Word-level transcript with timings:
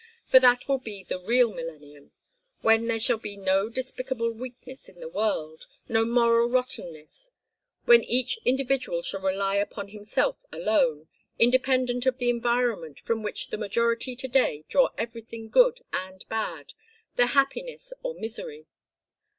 For 0.25 0.39
that 0.39 0.67
will 0.67 0.79
be 0.79 1.03
the 1.03 1.19
real 1.19 1.53
millennium 1.53 2.11
when 2.61 2.87
there 2.87 2.97
shall 2.99 3.19
be 3.19 3.37
no 3.37 3.69
despicable 3.69 4.31
weakness 4.31 4.89
in 4.89 4.99
the 4.99 5.07
world, 5.07 5.67
no 5.87 6.05
moral 6.05 6.49
rottenness, 6.49 7.29
when 7.85 8.03
each 8.05 8.39
individual 8.43 9.03
shall 9.03 9.21
rely 9.21 9.57
upon 9.57 9.89
himself 9.89 10.37
alone, 10.51 11.07
independent 11.37 12.07
of 12.07 12.17
the 12.17 12.31
environment 12.31 12.99
from 13.01 13.21
which 13.21 13.49
the 13.51 13.59
majority 13.59 14.15
to 14.15 14.27
day 14.27 14.65
draw 14.67 14.89
everything 14.97 15.49
good 15.49 15.81
and 15.93 16.25
bad, 16.27 16.73
their 17.15 17.27
happiness 17.27 17.93
or 18.01 18.15
misery. 18.15 18.65